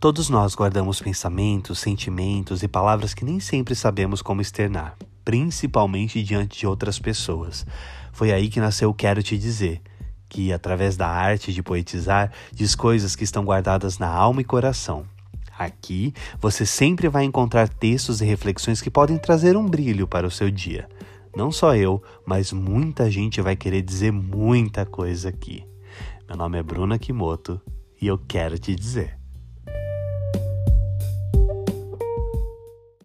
[0.00, 6.60] Todos nós guardamos pensamentos, sentimentos e palavras que nem sempre sabemos como externar, principalmente diante
[6.60, 7.66] de outras pessoas.
[8.12, 9.82] Foi aí que nasceu Quero Te Dizer,
[10.28, 15.04] que, através da arte de poetizar, diz coisas que estão guardadas na alma e coração.
[15.58, 20.30] Aqui você sempre vai encontrar textos e reflexões que podem trazer um brilho para o
[20.30, 20.88] seu dia.
[21.34, 25.66] Não só eu, mas muita gente vai querer dizer muita coisa aqui.
[26.28, 27.60] Meu nome é Bruna Kimoto
[28.00, 29.18] e eu quero te dizer.